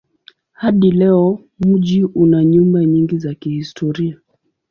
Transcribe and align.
Hadi 0.51 0.91
leo 0.91 1.39
mji 1.59 2.03
una 2.03 2.45
nyumba 2.45 2.85
nyingi 2.85 3.17
za 3.17 3.33
kihistoria. 3.33 4.17